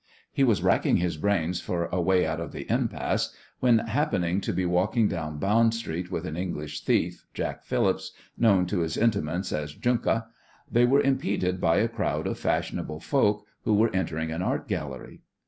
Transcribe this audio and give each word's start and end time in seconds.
He 0.31 0.43
was 0.43 0.63
racking 0.63 0.97
his 0.97 1.15
brains 1.15 1.61
for 1.61 1.85
a 1.91 2.01
way 2.01 2.25
out 2.25 2.39
of 2.39 2.53
the 2.53 2.65
impasse 2.71 3.35
when 3.59 3.77
happening 3.77 4.41
to 4.41 4.51
be 4.51 4.65
walking 4.65 5.07
down 5.07 5.37
Bond 5.37 5.75
Street 5.75 6.09
with 6.09 6.25
an 6.25 6.35
English 6.35 6.81
thief, 6.83 7.27
Jack 7.35 7.63
Phillips, 7.63 8.11
known 8.35 8.65
to 8.65 8.79
his 8.79 8.97
intimates 8.97 9.51
as 9.53 9.75
"Junka" 9.75 10.25
they 10.71 10.85
were 10.85 11.01
impeded 11.01 11.61
by 11.61 11.75
a 11.77 11.87
crowd 11.87 12.25
of 12.25 12.39
fashionable 12.39 12.99
folk 12.99 13.45
who 13.63 13.75
were 13.75 13.93
entering 13.95 14.31
an 14.31 14.41
art 14.41 14.67
gallery. 14.67 15.21